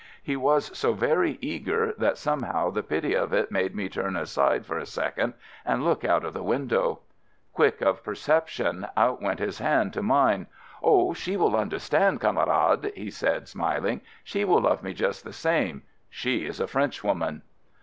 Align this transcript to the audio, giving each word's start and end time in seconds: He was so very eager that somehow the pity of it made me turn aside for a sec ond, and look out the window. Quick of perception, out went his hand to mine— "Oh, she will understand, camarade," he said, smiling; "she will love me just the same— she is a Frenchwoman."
He 0.23 0.35
was 0.35 0.75
so 0.75 0.93
very 0.93 1.37
eager 1.41 1.93
that 1.95 2.17
somehow 2.17 2.71
the 2.71 2.81
pity 2.81 3.13
of 3.15 3.33
it 3.33 3.51
made 3.51 3.75
me 3.75 3.87
turn 3.87 4.15
aside 4.15 4.65
for 4.65 4.79
a 4.79 4.85
sec 4.87 5.19
ond, 5.19 5.35
and 5.63 5.85
look 5.85 6.03
out 6.03 6.23
the 6.33 6.41
window. 6.41 7.01
Quick 7.53 7.81
of 7.81 8.03
perception, 8.03 8.87
out 8.97 9.21
went 9.21 9.37
his 9.39 9.59
hand 9.59 9.93
to 9.93 10.01
mine— 10.01 10.47
"Oh, 10.91 11.13
she 11.13 11.37
will 11.37 11.55
understand, 11.55 12.19
camarade," 12.19 12.91
he 12.95 13.11
said, 13.11 13.47
smiling; 13.47 14.01
"she 14.23 14.43
will 14.43 14.61
love 14.61 14.81
me 14.81 14.95
just 14.95 15.23
the 15.23 15.33
same— 15.33 15.83
she 16.09 16.47
is 16.47 16.59
a 16.59 16.65
Frenchwoman." 16.65 17.43